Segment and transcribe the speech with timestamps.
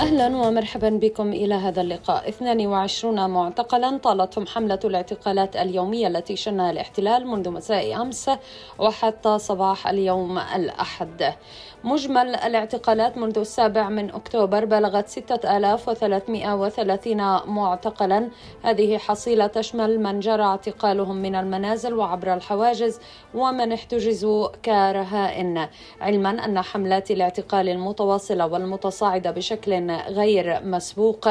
[0.00, 2.28] أهلا ومرحبا بكم إلى هذا اللقاء.
[2.28, 8.30] 22 معتقلا طالتهم حملة الاعتقالات اليومية التي شنها الاحتلال منذ مساء أمس
[8.78, 11.34] وحتى صباح اليوم الأحد.
[11.84, 18.28] مجمل الاعتقالات منذ السابع من أكتوبر بلغت 6330 معتقلا.
[18.62, 23.00] هذه حصيلة تشمل من جرى اعتقالهم من المنازل وعبر الحواجز
[23.34, 25.66] ومن احتجزوا كرهائن
[26.00, 31.28] علما أن حملات الاعتقال المتواصلة والمتصاعدة بشكل غير مسبوق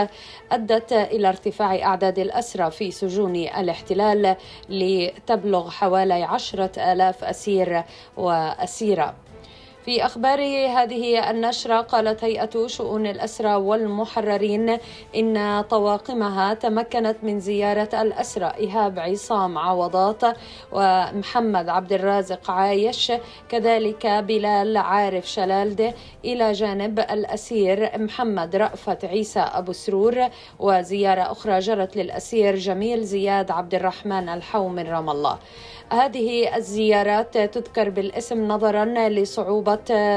[0.52, 4.36] أدت إلى ارتفاع أعداد الأسرى في سجون الاحتلال
[4.70, 7.84] لتبلغ حوالي عشرة آلاف أسير
[8.18, 9.16] وأسيرة.
[9.86, 14.78] في أخبار هذه النشرة قالت هيئة شؤون الأسرى والمحررين
[15.16, 20.22] إن طواقمها تمكنت من زيارة الأسرى إيهاب عصام عوضات
[20.72, 23.12] ومحمد عبد الرازق عايش
[23.50, 25.94] كذلك بلال عارف شلالده
[26.26, 30.28] إلى جانب الأسير محمد رأفت عيسى أبو سرور
[30.60, 35.38] وزيارة أخرى جرت للأسير جميل زياد عبد الرحمن الحو من رام الله.
[35.92, 39.73] هذه الزيارات تذكر بالاسم نظرا لصعوبة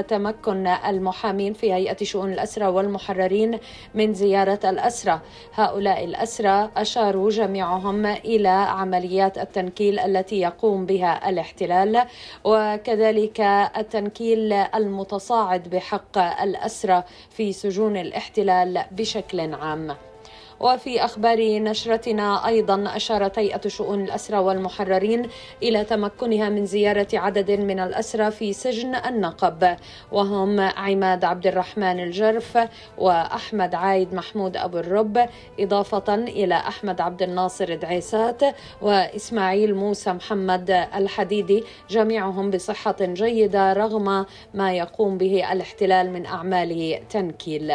[0.08, 3.58] تمكن المحامين في هيئة شؤون الأسرى والمحررين
[3.94, 5.20] من زيارة الأسرى
[5.54, 12.04] هؤلاء الأسرى أشاروا جميعهم إلى عمليات التنكيل التي يقوم بها الاحتلال
[12.44, 13.40] وكذلك
[13.76, 19.96] التنكيل المتصاعد بحق الأسرى في سجون الاحتلال بشكل عام.
[20.60, 25.28] وفي أخبار نشرتنا أيضا أشارت هيئة شؤون الأسرى والمحررين
[25.62, 29.76] إلى تمكنها من زيارة عدد من الأسرى في سجن النقب.
[30.12, 32.58] وهم عماد عبد الرحمن الجرف
[32.98, 35.28] وأحمد عايد محمود أبو الرب
[35.60, 38.42] إضافة إلى أحمد عبد الناصر دعيسات
[38.82, 41.64] وإسماعيل موسى محمد الحديدي.
[41.90, 47.74] جميعهم بصحة جيدة رغم ما يقوم به الاحتلال من أعمال تنكيل.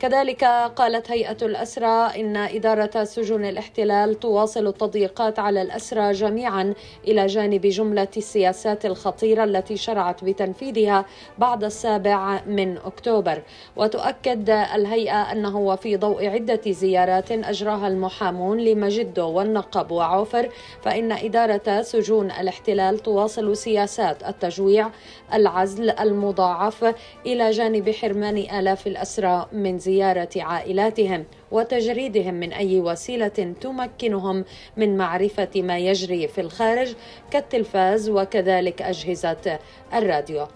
[0.00, 0.44] كذلك
[0.76, 6.74] قالت هيئة الأسرى إن إدارة سجون الاحتلال تواصل التضييقات على الأسرى جميعا
[7.08, 11.04] إلى جانب جملة السياسات الخطيرة التي شرعت بتنفيذها
[11.38, 13.42] بعد السابع من أكتوبر.
[13.76, 20.48] وتؤكد الهيئة أنه وفي ضوء عدة زيارات أجراها المحامون لمجدو والنقب وعوفر
[20.82, 24.90] فإن إدارة سجون الاحتلال تواصل سياسات التجويع
[25.34, 26.94] العزل المضاعف
[27.26, 34.44] إلى جانب حرمان آلاف الأسرى من زيارة عائلاتهم وتجريدهم من أي وسيلة تمكنهم
[34.76, 36.94] من معرفة ما يجري في الخارج
[37.30, 39.58] كالتلفاز وكذلك أجهزة
[39.94, 40.46] الراديو.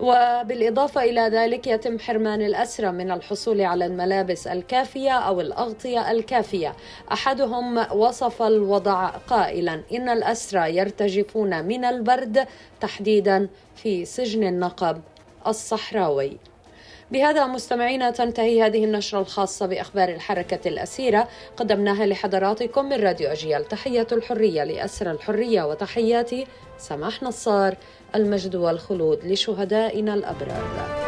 [0.00, 6.72] وبالإضافة إلى ذلك يتم حرمان الأسرى من الحصول على الملابس الكافية أو الأغطية الكافية.
[7.12, 9.82] أحدهم وصف الوضع قائلا.
[9.92, 12.46] إن الأسرى يرتجفون من البرد
[12.80, 15.00] تحديدا في سجن النقب
[15.46, 16.38] الصحراوي.
[17.10, 21.28] بهذا مستمعينا تنتهي هذه النشرة الخاصة بأخبار الحركة الأسيرة.
[21.56, 23.64] قدمناها لحضراتكم من راديو أجيال.
[23.64, 26.46] تحية الحرية لأسر الحرية وتحياتي
[26.78, 27.76] سماح نصار
[28.14, 31.05] المجد والخلود لشهدائنا الأبرار.